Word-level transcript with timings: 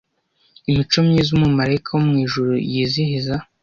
imico 0.69 0.97
myiza 1.07 1.29
umumarayika 1.33 1.89
wo 1.95 2.01
mwijuru 2.07 2.51
yizihiza 2.71 3.35